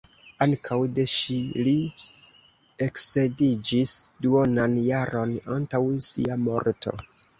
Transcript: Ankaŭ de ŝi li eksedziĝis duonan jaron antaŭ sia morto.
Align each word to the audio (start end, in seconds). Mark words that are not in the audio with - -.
Ankaŭ 0.43 0.77
de 0.99 1.03
ŝi 1.11 1.35
li 1.67 1.75
eksedziĝis 2.85 3.93
duonan 4.27 4.75
jaron 4.89 5.37
antaŭ 5.59 5.83
sia 6.11 6.41
morto. 6.49 6.97